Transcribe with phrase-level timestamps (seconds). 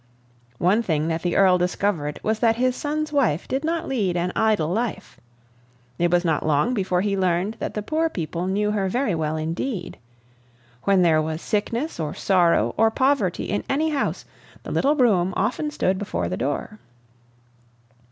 [0.57, 4.31] One thing that the Earl discovered was that his son's wife did not lead an
[4.35, 5.19] idle life.
[5.99, 9.37] It was not long before he learned that the poor people knew her very well
[9.37, 9.99] indeed.
[10.85, 14.25] When there was sickness or sorrow or poverty in any house,
[14.63, 16.79] the little brougham often stood before the door.